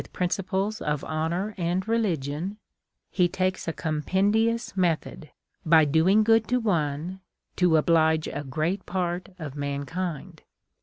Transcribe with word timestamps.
XVU 0.01 0.13
principles 0.13 0.81
of 0.81 1.03
honor 1.03 1.53
and 1.59 1.87
religion, 1.87 2.57
he 3.11 3.27
takes 3.27 3.67
a 3.67 3.71
compendious 3.71 4.75
method, 4.75 5.29
by 5.63 5.85
doing 5.85 6.23
good 6.23 6.47
to 6.47 6.59
one, 6.59 7.21
to 7.57 7.77
oblige 7.77 8.27
a 8.27 8.43
great 8.43 8.87
part 8.87 9.29
of 9.37 9.55
mankind." 9.55 10.41